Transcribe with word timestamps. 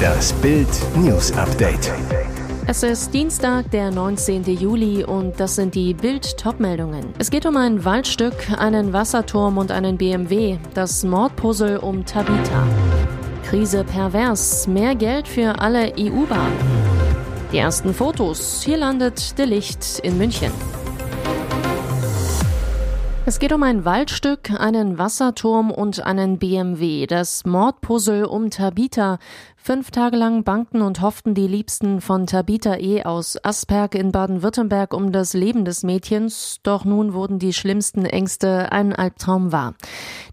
Das 0.00 0.32
Bild 0.34 0.68
News 0.96 1.32
Update. 1.32 1.92
Es 2.66 2.82
ist 2.82 3.12
Dienstag, 3.12 3.70
der 3.70 3.90
19. 3.90 4.44
Juli 4.44 5.04
und 5.04 5.40
das 5.40 5.56
sind 5.56 5.74
die 5.74 5.92
Bild-Top-Meldungen. 5.92 7.14
Es 7.18 7.30
geht 7.30 7.44
um 7.44 7.56
ein 7.56 7.84
Waldstück, 7.84 8.34
einen 8.58 8.92
Wasserturm 8.92 9.58
und 9.58 9.72
einen 9.72 9.96
BMW, 9.96 10.58
das 10.74 11.02
Mordpuzzle 11.02 11.80
um 11.80 12.04
Tabita. 12.04 12.66
Krise 13.44 13.82
pervers, 13.82 14.68
mehr 14.68 14.94
Geld 14.94 15.26
für 15.26 15.58
alle 15.58 15.92
EU-Bahnen. 15.98 16.58
Die 17.52 17.58
ersten 17.58 17.92
Fotos, 17.92 18.62
hier 18.62 18.76
landet 18.76 19.36
De 19.38 19.46
Licht 19.46 19.98
in 20.04 20.16
München. 20.16 20.52
Es 23.30 23.38
geht 23.38 23.52
um 23.52 23.62
ein 23.62 23.84
Waldstück, 23.84 24.50
einen 24.58 24.98
Wasserturm 24.98 25.70
und 25.70 26.04
einen 26.04 26.38
BMW. 26.38 27.06
Das 27.06 27.44
Mordpuzzle 27.44 28.28
um 28.28 28.50
Tabita. 28.50 29.20
Fünf 29.54 29.92
Tage 29.92 30.16
lang 30.16 30.42
bankten 30.42 30.82
und 30.82 31.00
hofften 31.00 31.34
die 31.34 31.46
Liebsten 31.46 32.00
von 32.00 32.26
Tabita 32.26 32.78
E. 32.78 33.04
aus 33.04 33.36
Asperg 33.44 33.94
in 33.94 34.10
Baden-Württemberg 34.10 34.94
um 34.94 35.12
das 35.12 35.34
Leben 35.34 35.64
des 35.64 35.84
Mädchens. 35.84 36.58
Doch 36.64 36.84
nun 36.84 37.12
wurden 37.12 37.38
die 37.38 37.52
schlimmsten 37.52 38.04
Ängste 38.04 38.72
ein 38.72 38.96
Albtraum 38.96 39.52
wahr. 39.52 39.74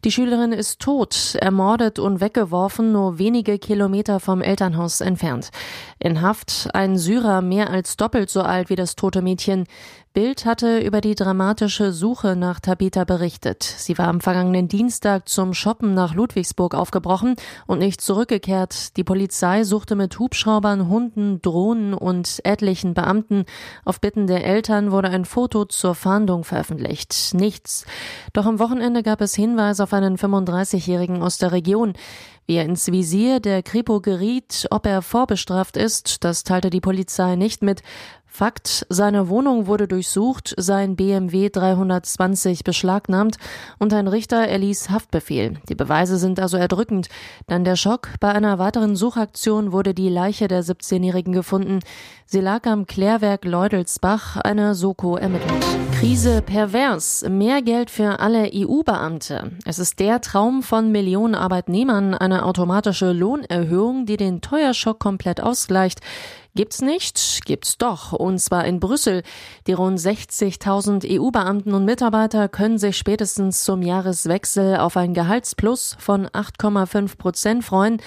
Die 0.03 0.11
Schülerin 0.11 0.53
ist 0.53 0.79
tot, 0.79 1.35
ermordet 1.39 1.99
und 1.99 2.19
weggeworfen, 2.19 2.93
nur 2.93 3.19
wenige 3.19 3.59
Kilometer 3.59 4.19
vom 4.19 4.41
Elternhaus 4.41 5.01
entfernt. 5.01 5.51
In 5.99 6.21
Haft 6.21 6.69
ein 6.73 6.97
Syrer 6.97 7.41
mehr 7.41 7.69
als 7.69 7.95
doppelt 7.97 8.31
so 8.31 8.41
alt 8.41 8.71
wie 8.71 8.75
das 8.75 8.95
tote 8.95 9.21
Mädchen. 9.21 9.65
Bild 10.17 10.45
hatte 10.45 10.79
über 10.79 10.99
die 10.99 11.13
dramatische 11.13 11.93
Suche 11.93 12.35
nach 12.35 12.59
Tabita 12.59 13.03
berichtet. 13.03 13.61
Sie 13.61 13.99
war 13.99 14.07
am 14.07 14.19
vergangenen 14.19 14.67
Dienstag 14.67 15.29
zum 15.29 15.53
Shoppen 15.53 15.93
nach 15.93 16.15
Ludwigsburg 16.15 16.73
aufgebrochen 16.73 17.35
und 17.67 17.77
nicht 17.77 18.01
zurückgekehrt. 18.01 18.97
Die 18.97 19.03
Polizei 19.03 19.63
suchte 19.63 19.95
mit 19.95 20.17
Hubschraubern, 20.17 20.89
Hunden, 20.89 21.39
Drohnen 21.43 21.93
und 21.93 22.39
etlichen 22.43 22.95
Beamten. 22.95 23.45
Auf 23.85 24.01
Bitten 24.01 24.25
der 24.25 24.43
Eltern 24.43 24.91
wurde 24.91 25.09
ein 25.09 25.23
Foto 25.23 25.65
zur 25.65 25.93
Fahndung 25.93 26.43
veröffentlicht. 26.43 27.35
Nichts. 27.35 27.85
Doch 28.33 28.47
am 28.47 28.57
Wochenende 28.57 29.03
gab 29.03 29.21
es 29.21 29.35
Hinweise 29.35 29.83
auf 29.83 29.93
einen 29.93 30.17
35-Jährigen 30.17 31.21
aus 31.21 31.37
der 31.37 31.51
Region. 31.51 31.93
Wie 32.47 32.55
er 32.55 32.65
ins 32.65 32.91
Visier 32.91 33.41
der 33.41 33.61
Kripo 33.61 33.99
geriet, 33.99 34.67
ob 34.71 34.87
er 34.87 35.01
vorbestraft 35.01 35.75
ist, 35.75 36.23
das 36.23 36.43
teilte 36.43 36.69
die 36.69 36.79
Polizei 36.79 37.35
nicht 37.35 37.61
mit. 37.61 37.83
Fakt, 38.37 38.85
seine 38.89 39.29
Wohnung 39.29 39.65
wurde 39.65 39.87
durchsucht, 39.87 40.53
sein 40.57 40.95
BMW 40.95 41.49
320 41.49 42.63
beschlagnahmt 42.63 43.37
und 43.79 43.91
ein 43.93 44.07
Richter 44.07 44.47
erließ 44.47 44.91
Haftbefehl. 44.91 45.57
Die 45.69 45.73
Beweise 45.73 46.17
sind 46.17 46.39
also 46.39 46.55
erdrückend. 46.55 47.09
Dann 47.47 47.63
der 47.63 47.75
Schock. 47.75 48.09
Bei 48.19 48.31
einer 48.31 48.59
weiteren 48.59 48.95
Suchaktion 48.95 49.71
wurde 49.71 49.95
die 49.95 50.09
Leiche 50.09 50.47
der 50.47 50.63
17-Jährigen 50.63 51.33
gefunden. 51.33 51.79
Sie 52.27 52.39
lag 52.39 52.67
am 52.67 52.85
Klärwerk 52.85 53.43
Leudelsbach, 53.43 54.37
eine 54.37 54.75
Soko 54.75 55.17
ermittelt. 55.17 55.65
Krise 55.93 56.43
pervers. 56.43 57.25
Mehr 57.27 57.63
Geld 57.63 57.89
für 57.89 58.19
alle 58.19 58.51
EU-Beamte. 58.53 59.53
Es 59.65 59.79
ist 59.79 59.99
der 59.99 60.21
Traum 60.21 60.61
von 60.61 60.91
Millionen 60.91 61.33
Arbeitnehmern, 61.33 62.13
eine 62.13 62.45
automatische 62.45 63.13
Lohnerhöhung, 63.13 64.05
die 64.05 64.17
den 64.17 64.41
Teuerschock 64.41 64.99
komplett 64.99 65.41
ausgleicht. 65.41 66.01
Gibt's 66.57 66.81
nicht? 66.81 67.45
Gibt's 67.45 67.77
doch. 67.77 68.13
Und 68.13 68.39
zwar 68.39 68.65
in 68.65 68.79
Brüssel. 68.79 69.21
Die 69.67 69.73
rund 69.73 69.99
60.000 69.99 71.05
EU-Beamten 71.07 71.75
und 71.75 71.85
Mitarbeiter 71.85 72.49
können 72.49 72.79
sich 72.79 72.97
spätestens 72.97 73.63
zum 73.63 73.83
Jahreswechsel 73.83 74.77
auf 74.77 74.97
ein 74.97 75.13
Gehaltsplus 75.13 75.95
von 75.99 76.25
8,5 76.25 77.17
Prozent 77.17 77.63
freuen 77.63 78.01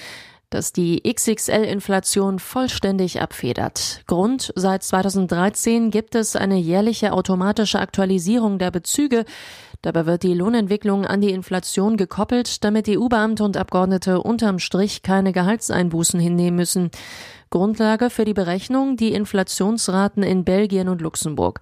das 0.49 0.73
die 0.73 1.01
XXL-Inflation 1.09 2.37
vollständig 2.37 3.21
abfedert. 3.21 4.03
Grund, 4.05 4.51
seit 4.57 4.83
2013 4.83 5.91
gibt 5.91 6.13
es 6.13 6.35
eine 6.35 6.57
jährliche 6.57 7.13
automatische 7.13 7.79
Aktualisierung 7.79 8.59
der 8.59 8.69
Bezüge. 8.69 9.23
Dabei 9.81 10.05
wird 10.05 10.23
die 10.23 10.33
Lohnentwicklung 10.33 11.05
an 11.05 11.21
die 11.21 11.31
Inflation 11.31 11.95
gekoppelt, 11.95 12.65
damit 12.65 12.89
EU-Beamte 12.89 13.45
und 13.45 13.55
Abgeordnete 13.55 14.21
unterm 14.21 14.59
Strich 14.59 15.03
keine 15.03 15.31
Gehaltseinbußen 15.31 16.19
hinnehmen 16.19 16.57
müssen. 16.57 16.91
Grundlage 17.51 18.09
für 18.09 18.25
die 18.25 18.33
Berechnung 18.33 18.95
die 18.95 19.13
Inflationsraten 19.13 20.23
in 20.23 20.45
Belgien 20.45 20.87
und 20.87 21.01
Luxemburg. 21.01 21.59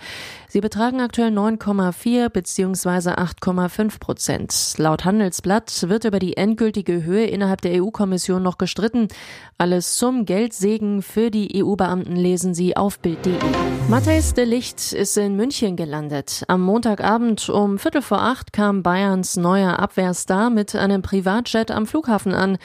Sie 0.47 0.61
betragen 0.61 1.01
aktuell 1.01 1.31
9,4 1.31 2.29
bzw. 2.29 3.09
8,5 3.09 3.99
Prozent. 3.99 4.73
Laut 4.77 5.03
Handelsblatt 5.03 5.89
wird 5.89 6.05
über 6.05 6.19
die 6.19 6.37
endgültige 6.37 7.03
Höhe 7.03 7.25
innerhalb 7.25 7.61
der 7.61 7.83
EU-Kommission 7.83 8.41
noch 8.41 8.57
gestritten. 8.57 9.07
Alles 9.57 9.97
zum 9.97 10.25
Geldsegen 10.25 11.01
für 11.01 11.31
die 11.31 11.61
EU-Beamten 11.63 12.15
lesen 12.15 12.53
Sie 12.53 12.77
auf 12.77 12.99
Bild.de. 12.99 13.33
Matthäus 13.89 14.35
de 14.35 14.45
Licht 14.45 14.93
ist 14.93 15.17
in 15.17 15.35
München 15.35 15.75
gelandet. 15.75 16.43
Am 16.47 16.61
Montagabend 16.61 17.49
um 17.49 17.79
Viertel 17.79 18.03
vor 18.03 18.21
acht 18.21 18.53
kam 18.53 18.83
Bayerns 18.83 19.37
neuer 19.37 19.79
Abwehrstar 19.79 20.51
mit 20.51 20.75
einem 20.75 21.01
Privatjet 21.01 21.71
am 21.71 21.87
Flughafen 21.87 22.33
an. 22.35 22.59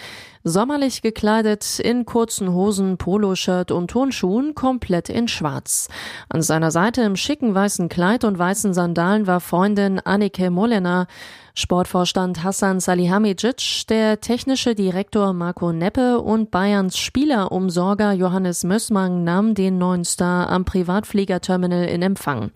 Sommerlich 0.47 1.01
gekleidet 1.01 1.81
in 1.81 2.05
kurzen 2.05 2.53
Hosen, 2.53 2.99
Poloshirt 2.99 3.71
und 3.71 3.91
Turnschuhen, 3.91 4.55
komplett 4.55 5.09
in 5.09 5.27
schwarz. 5.27 5.89
An 6.29 6.43
seiner 6.43 6.71
Seite 6.71 7.01
im 7.01 7.17
schicken 7.17 7.55
weißen 7.55 7.89
Kleid 7.89 8.25
und 8.25 8.39
weißen 8.39 8.75
Sandalen 8.75 9.27
war 9.27 9.41
Freundin 9.41 10.01
Annike 10.01 10.51
Molena. 10.51 11.07
Sportvorstand 11.55 12.45
Hassan 12.45 12.79
Salihamidzic, 12.79 13.87
der 13.89 14.21
technische 14.21 14.75
Direktor 14.75 15.33
Marco 15.33 15.73
Neppe 15.73 16.21
und 16.21 16.51
Bayerns 16.51 16.99
Spielerumsorger 16.99 18.13
Johannes 18.13 18.65
Mössmann 18.65 19.25
nahmen 19.25 19.55
den 19.55 19.79
neuen 19.79 20.05
Star 20.05 20.51
am 20.51 20.67
Privatfliegerterminal 20.67 21.87
in 21.87 22.03
Empfang. 22.03 22.51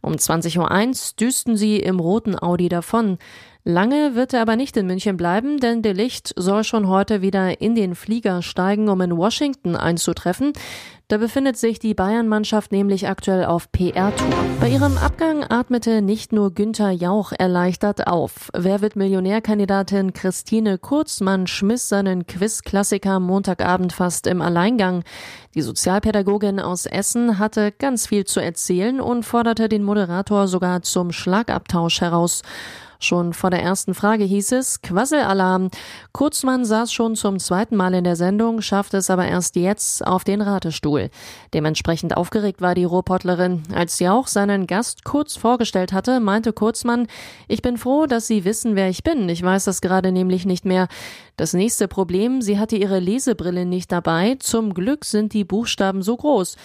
Um 0.00 0.14
20.01 0.14 0.58
Uhr 0.58 1.16
düsten 1.20 1.56
sie 1.58 1.80
im 1.80 2.00
roten 2.00 2.40
Audi 2.40 2.70
davon. 2.70 3.18
Lange 3.68 4.14
wird 4.14 4.32
er 4.32 4.42
aber 4.42 4.54
nicht 4.54 4.76
in 4.76 4.86
München 4.86 5.16
bleiben, 5.16 5.58
denn 5.58 5.82
De 5.82 5.92
Licht 5.92 6.32
soll 6.36 6.62
schon 6.62 6.86
heute 6.86 7.20
wieder 7.20 7.60
in 7.60 7.74
den 7.74 7.96
Flieger 7.96 8.40
steigen, 8.40 8.88
um 8.88 9.00
in 9.00 9.16
Washington 9.16 9.74
einzutreffen. 9.74 10.52
Da 11.08 11.16
befindet 11.16 11.56
sich 11.56 11.80
die 11.80 11.92
Bayern-Mannschaft 11.92 12.70
nämlich 12.70 13.08
aktuell 13.08 13.44
auf 13.44 13.72
PR-Tour. 13.72 14.28
Bei 14.60 14.68
ihrem 14.68 14.96
Abgang 14.98 15.42
atmete 15.42 16.00
nicht 16.00 16.32
nur 16.32 16.54
Günther 16.54 16.92
Jauch 16.92 17.32
erleichtert 17.32 18.06
auf. 18.06 18.50
Wer 18.56 18.82
wird 18.82 18.94
Millionärkandidatin 18.94 20.12
Christine 20.12 20.78
Kurzmann 20.78 21.48
schmiss 21.48 21.88
seinen 21.88 22.24
Quiz-Klassiker 22.28 23.18
Montagabend 23.18 23.92
fast 23.92 24.28
im 24.28 24.42
Alleingang. 24.42 25.02
Die 25.56 25.62
Sozialpädagogin 25.62 26.60
aus 26.60 26.86
Essen 26.86 27.40
hatte 27.40 27.72
ganz 27.72 28.06
viel 28.06 28.26
zu 28.26 28.38
erzählen 28.38 29.00
und 29.00 29.24
forderte 29.24 29.68
den 29.68 29.82
Moderator 29.82 30.46
sogar 30.46 30.82
zum 30.82 31.10
Schlagabtausch 31.10 32.00
heraus. 32.00 32.42
Schon 32.98 33.32
vor 33.32 33.50
der 33.50 33.62
ersten 33.62 33.94
Frage 33.94 34.24
hieß 34.24 34.52
es 34.52 34.82
Quasselalarm. 34.82 35.70
Kurzmann 36.12 36.64
saß 36.64 36.92
schon 36.92 37.16
zum 37.16 37.38
zweiten 37.38 37.76
Mal 37.76 37.94
in 37.94 38.04
der 38.04 38.16
Sendung, 38.16 38.62
schaffte 38.62 38.96
es 38.96 39.10
aber 39.10 39.26
erst 39.26 39.56
jetzt 39.56 40.06
auf 40.06 40.24
den 40.24 40.40
Ratestuhl. 40.40 41.10
Dementsprechend 41.52 42.16
aufgeregt 42.16 42.60
war 42.60 42.74
die 42.74 42.84
Ruhrpottlerin. 42.84 43.62
Als 43.74 43.96
sie 43.96 44.08
auch 44.08 44.26
seinen 44.26 44.66
Gast 44.66 45.04
kurz 45.04 45.36
vorgestellt 45.36 45.92
hatte, 45.92 46.20
meinte 46.20 46.52
Kurzmann, 46.52 47.06
ich 47.48 47.62
bin 47.62 47.78
froh, 47.78 48.06
dass 48.06 48.26
Sie 48.26 48.44
wissen, 48.44 48.76
wer 48.76 48.88
ich 48.88 49.02
bin. 49.02 49.28
Ich 49.28 49.42
weiß 49.42 49.64
das 49.64 49.80
gerade 49.80 50.12
nämlich 50.12 50.46
nicht 50.46 50.64
mehr. 50.64 50.88
Das 51.36 51.52
nächste 51.52 51.86
Problem, 51.86 52.40
sie 52.40 52.58
hatte 52.58 52.76
ihre 52.76 52.98
Lesebrille 52.98 53.66
nicht 53.66 53.92
dabei. 53.92 54.36
Zum 54.40 54.72
Glück 54.72 55.04
sind 55.04 55.34
die 55.34 55.44
Buchstaben 55.44 56.02
so 56.02 56.16
groß. 56.16 56.56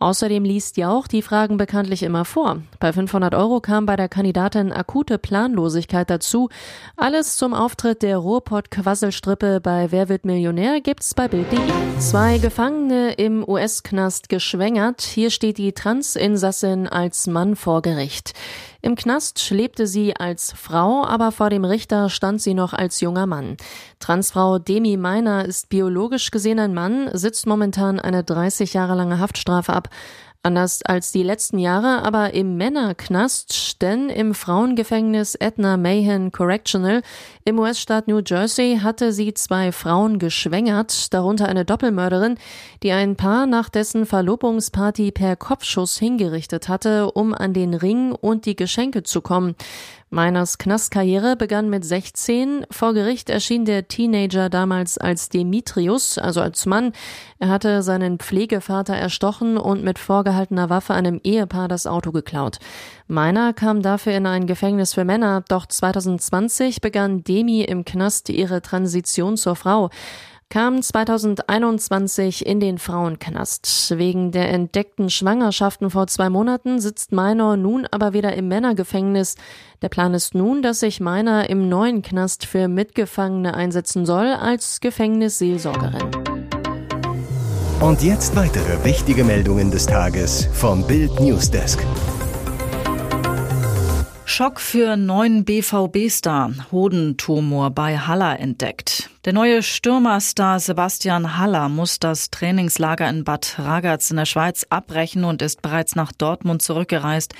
Außerdem 0.00 0.44
liest 0.44 0.76
Jauch 0.76 1.08
die 1.08 1.22
Fragen 1.22 1.56
bekanntlich 1.56 2.04
immer 2.04 2.24
vor. 2.24 2.62
Bei 2.78 2.92
500 2.92 3.34
Euro 3.34 3.60
kam 3.60 3.84
bei 3.84 3.96
der 3.96 4.08
Kandidatin 4.08 4.72
akute 4.72 5.18
Planlosigkeit 5.18 6.08
dazu. 6.08 6.48
Alles 6.96 7.36
zum 7.36 7.52
Auftritt 7.52 8.02
der 8.02 8.18
Ruhrpott-Quasselstrippe 8.18 9.60
bei 9.60 9.90
Wer 9.90 10.08
wird 10.08 10.24
Millionär 10.24 10.80
gibt's 10.80 11.14
bei 11.14 11.26
Bild.de. 11.26 11.58
Zwei 11.98 12.38
Gefangene 12.38 13.14
im 13.14 13.42
US-Knast 13.46 14.28
geschwängert. 14.28 15.02
Hier 15.02 15.30
steht 15.30 15.58
die 15.58 15.72
Transinsassin 15.72 16.86
als 16.86 17.26
Mann 17.26 17.56
vor 17.56 17.82
Gericht. 17.82 18.34
Im 18.80 18.94
Knast 18.94 19.50
lebte 19.50 19.88
sie 19.88 20.14
als 20.14 20.52
Frau, 20.52 21.04
aber 21.04 21.32
vor 21.32 21.50
dem 21.50 21.64
Richter 21.64 22.08
stand 22.08 22.40
sie 22.40 22.54
noch 22.54 22.72
als 22.72 23.00
junger 23.00 23.26
Mann. 23.26 23.56
Transfrau 23.98 24.60
Demi 24.60 24.96
Meiner 24.96 25.44
ist 25.44 25.68
biologisch 25.68 26.30
gesehen 26.30 26.60
ein 26.60 26.74
Mann, 26.74 27.10
sitzt 27.12 27.48
momentan 27.48 27.98
eine 27.98 28.22
30 28.22 28.74
Jahre 28.74 28.94
lange 28.94 29.18
Haftstrafe 29.18 29.72
ab. 29.72 29.88
Anders 30.44 30.82
als 30.84 31.10
die 31.10 31.24
letzten 31.24 31.58
Jahre 31.58 32.04
aber 32.04 32.32
im 32.32 32.56
Männerknast, 32.56 33.82
denn 33.82 34.08
im 34.08 34.34
Frauengefängnis 34.34 35.34
Edna 35.34 35.76
Mahan 35.76 36.30
Correctional 36.30 37.02
im 37.44 37.58
US-Staat 37.58 38.06
New 38.06 38.20
Jersey 38.24 38.78
hatte 38.80 39.12
sie 39.12 39.34
zwei 39.34 39.72
Frauen 39.72 40.20
geschwängert, 40.20 41.12
darunter 41.12 41.48
eine 41.48 41.64
Doppelmörderin, 41.64 42.38
die 42.84 42.92
ein 42.92 43.16
Paar 43.16 43.46
nach 43.46 43.68
dessen 43.68 44.06
Verlobungsparty 44.06 45.10
per 45.10 45.34
Kopfschuss 45.34 45.98
hingerichtet 45.98 46.68
hatte, 46.68 47.10
um 47.10 47.34
an 47.34 47.52
den 47.52 47.74
Ring 47.74 48.12
und 48.12 48.46
die 48.46 48.54
Geschenke 48.54 49.02
zu 49.02 49.20
kommen. 49.20 49.56
Meiners 50.10 50.56
Knastkarriere 50.56 51.36
begann 51.36 51.68
mit 51.68 51.84
16. 51.84 52.64
Vor 52.70 52.94
Gericht 52.94 53.28
erschien 53.28 53.66
der 53.66 53.88
Teenager 53.88 54.48
damals 54.48 54.96
als 54.96 55.28
Demetrius, 55.28 56.16
also 56.16 56.40
als 56.40 56.64
Mann. 56.64 56.92
Er 57.38 57.48
hatte 57.48 57.82
seinen 57.82 58.18
Pflegevater 58.18 58.94
erstochen 58.94 59.58
und 59.58 59.84
mit 59.84 59.98
vorgehaltener 59.98 60.70
Waffe 60.70 60.94
einem 60.94 61.20
Ehepaar 61.22 61.68
das 61.68 61.86
Auto 61.86 62.10
geklaut. 62.10 62.58
Meiner 63.06 63.52
kam 63.52 63.82
dafür 63.82 64.14
in 64.14 64.26
ein 64.26 64.46
Gefängnis 64.46 64.94
für 64.94 65.04
Männer, 65.04 65.44
doch 65.46 65.66
2020 65.66 66.80
begann 66.80 67.22
Demi 67.22 67.60
im 67.60 67.84
Knast 67.84 68.30
ihre 68.30 68.62
Transition 68.62 69.36
zur 69.36 69.56
Frau 69.56 69.90
kam 70.50 70.80
2021 70.80 72.46
in 72.46 72.58
den 72.58 72.78
Frauenknast. 72.78 73.94
Wegen 73.98 74.32
der 74.32 74.50
entdeckten 74.50 75.10
Schwangerschaften 75.10 75.90
vor 75.90 76.06
zwei 76.06 76.30
Monaten 76.30 76.80
sitzt 76.80 77.12
Meiner 77.12 77.56
nun 77.56 77.86
aber 77.90 78.14
wieder 78.14 78.34
im 78.34 78.48
Männergefängnis. 78.48 79.36
Der 79.82 79.90
Plan 79.90 80.14
ist 80.14 80.34
nun, 80.34 80.62
dass 80.62 80.80
sich 80.80 81.00
Meiner 81.00 81.50
im 81.50 81.68
neuen 81.68 82.02
Knast 82.02 82.46
für 82.46 82.66
Mitgefangene 82.66 83.54
einsetzen 83.54 84.06
soll 84.06 84.28
als 84.28 84.80
Gefängnisseelsorgerin. 84.80 86.10
Und 87.80 88.02
jetzt 88.02 88.34
weitere 88.34 88.84
wichtige 88.84 89.24
Meldungen 89.24 89.70
des 89.70 89.86
Tages 89.86 90.48
vom 90.52 90.86
Bild 90.86 91.20
Newsdesk. 91.20 91.78
Schock 94.38 94.60
für 94.60 94.96
neuen 94.96 95.44
BVB-Star. 95.44 96.52
Hodentumor 96.70 97.70
bei 97.70 97.98
Haller 97.98 98.38
entdeckt. 98.38 99.10
Der 99.24 99.32
neue 99.32 99.64
Stürmerstar 99.64 100.60
Sebastian 100.60 101.36
Haller 101.38 101.68
muss 101.68 101.98
das 101.98 102.30
Trainingslager 102.30 103.10
in 103.10 103.24
Bad 103.24 103.56
Ragaz 103.58 104.12
in 104.12 104.16
der 104.16 104.26
Schweiz 104.26 104.64
abbrechen 104.70 105.24
und 105.24 105.42
ist 105.42 105.60
bereits 105.60 105.96
nach 105.96 106.12
Dortmund 106.12 106.62
zurückgereist. 106.62 107.34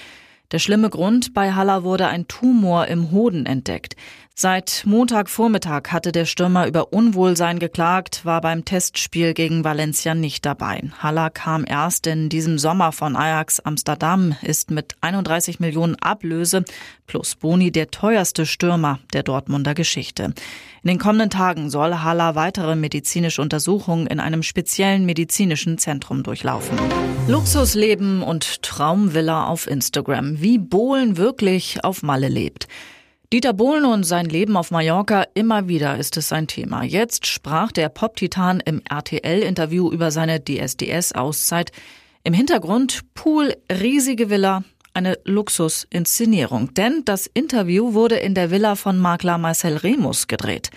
Der 0.50 0.58
schlimme 0.58 0.90
Grund, 0.90 1.34
bei 1.34 1.52
Haller 1.52 1.84
wurde 1.84 2.08
ein 2.08 2.26
Tumor 2.26 2.88
im 2.88 3.12
Hoden 3.12 3.46
entdeckt. 3.46 3.94
Seit 4.40 4.84
Montagvormittag 4.86 5.88
hatte 5.90 6.12
der 6.12 6.24
Stürmer 6.24 6.68
über 6.68 6.92
Unwohlsein 6.92 7.58
geklagt, 7.58 8.24
war 8.24 8.40
beim 8.40 8.64
Testspiel 8.64 9.34
gegen 9.34 9.64
Valencia 9.64 10.14
nicht 10.14 10.46
dabei. 10.46 10.80
Haller 11.00 11.28
kam 11.30 11.64
erst 11.66 12.06
in 12.06 12.28
diesem 12.28 12.56
Sommer 12.56 12.92
von 12.92 13.16
Ajax 13.16 13.58
Amsterdam, 13.58 14.36
ist 14.42 14.70
mit 14.70 14.94
31 15.00 15.58
Millionen 15.58 15.96
Ablöse 15.96 16.62
plus 17.08 17.34
Boni 17.34 17.72
der 17.72 17.90
teuerste 17.90 18.46
Stürmer 18.46 19.00
der 19.12 19.24
Dortmunder 19.24 19.74
Geschichte. 19.74 20.34
In 20.84 20.88
den 20.88 20.98
kommenden 21.00 21.30
Tagen 21.30 21.68
soll 21.68 21.96
Haller 21.96 22.36
weitere 22.36 22.76
medizinische 22.76 23.42
Untersuchungen 23.42 24.06
in 24.06 24.20
einem 24.20 24.44
speziellen 24.44 25.04
medizinischen 25.04 25.78
Zentrum 25.78 26.22
durchlaufen. 26.22 26.78
Luxusleben 27.26 28.22
und 28.22 28.62
Traumvilla 28.62 29.48
auf 29.48 29.66
Instagram. 29.66 30.40
Wie 30.40 30.58
Bohlen 30.58 31.16
wirklich 31.16 31.82
auf 31.82 32.04
Malle 32.04 32.28
lebt. 32.28 32.68
Dieter 33.30 33.52
Bohlen 33.52 33.84
und 33.84 34.04
sein 34.04 34.24
Leben 34.24 34.56
auf 34.56 34.70
Mallorca, 34.70 35.26
immer 35.34 35.68
wieder 35.68 35.98
ist 35.98 36.16
es 36.16 36.28
sein 36.28 36.46
Thema. 36.46 36.82
Jetzt 36.82 37.26
sprach 37.26 37.72
der 37.72 37.90
Pop-Titan 37.90 38.60
im 38.60 38.80
RTL-Interview 38.88 39.92
über 39.92 40.10
seine 40.10 40.42
DSDS-Auszeit. 40.42 41.70
Im 42.24 42.32
Hintergrund 42.32 43.02
Pool, 43.12 43.54
riesige 43.70 44.30
Villa, 44.30 44.64
eine 44.94 45.18
Luxusinszenierung. 45.24 46.72
Denn 46.72 47.02
das 47.04 47.26
Interview 47.26 47.92
wurde 47.92 48.16
in 48.16 48.34
der 48.34 48.50
Villa 48.50 48.76
von 48.76 48.98
Makler 48.98 49.36
Marcel 49.36 49.76
Remus 49.76 50.26
gedreht. 50.26 50.70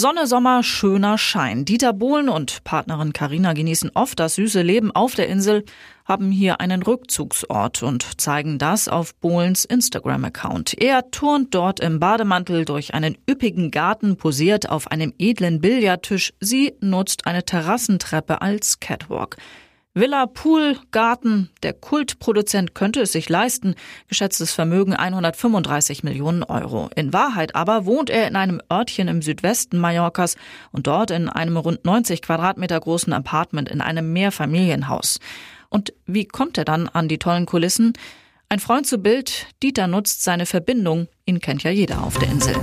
Sonne, 0.00 0.28
Sommer, 0.28 0.62
schöner 0.62 1.18
Schein. 1.18 1.64
Dieter 1.64 1.92
Bohlen 1.92 2.28
und 2.28 2.62
Partnerin 2.62 3.12
Karina 3.12 3.52
genießen 3.52 3.90
oft 3.94 4.20
das 4.20 4.36
süße 4.36 4.62
Leben 4.62 4.92
auf 4.92 5.16
der 5.16 5.26
Insel, 5.26 5.64
haben 6.04 6.30
hier 6.30 6.60
einen 6.60 6.84
Rückzugsort 6.84 7.82
und 7.82 8.20
zeigen 8.20 8.58
das 8.58 8.86
auf 8.86 9.16
Bohlens 9.16 9.64
Instagram-Account. 9.64 10.80
Er 10.80 11.10
turnt 11.10 11.52
dort 11.52 11.80
im 11.80 11.98
Bademantel 11.98 12.64
durch 12.64 12.94
einen 12.94 13.18
üppigen 13.28 13.72
Garten, 13.72 14.16
posiert 14.16 14.68
auf 14.68 14.86
einem 14.86 15.14
edlen 15.18 15.60
Billardtisch. 15.60 16.32
Sie 16.38 16.74
nutzt 16.80 17.26
eine 17.26 17.44
Terrassentreppe 17.44 18.40
als 18.40 18.78
Catwalk. 18.78 19.36
Villa, 19.98 20.26
Pool, 20.26 20.76
Garten. 20.92 21.50
Der 21.64 21.72
Kultproduzent 21.72 22.74
könnte 22.74 23.00
es 23.00 23.10
sich 23.10 23.28
leisten. 23.28 23.74
Geschätztes 24.06 24.52
Vermögen 24.52 24.94
135 24.94 26.04
Millionen 26.04 26.44
Euro. 26.44 26.88
In 26.94 27.12
Wahrheit 27.12 27.56
aber 27.56 27.84
wohnt 27.84 28.08
er 28.08 28.28
in 28.28 28.36
einem 28.36 28.60
Örtchen 28.72 29.08
im 29.08 29.22
Südwesten 29.22 29.78
Mallorcas 29.78 30.36
und 30.70 30.86
dort 30.86 31.10
in 31.10 31.28
einem 31.28 31.56
rund 31.56 31.84
90 31.84 32.22
Quadratmeter 32.22 32.78
großen 32.78 33.12
Apartment 33.12 33.68
in 33.68 33.80
einem 33.80 34.12
Mehrfamilienhaus. 34.12 35.18
Und 35.68 35.92
wie 36.06 36.26
kommt 36.26 36.58
er 36.58 36.64
dann 36.64 36.88
an 36.88 37.08
die 37.08 37.18
tollen 37.18 37.46
Kulissen? 37.46 37.92
Ein 38.48 38.60
Freund 38.60 38.86
zu 38.86 38.98
Bild, 38.98 39.48
Dieter 39.64 39.88
nutzt 39.88 40.22
seine 40.22 40.46
Verbindung, 40.46 41.08
ihn 41.26 41.40
kennt 41.40 41.64
ja 41.64 41.70
jeder 41.72 42.04
auf 42.04 42.18
der 42.18 42.28
Insel. 42.28 42.54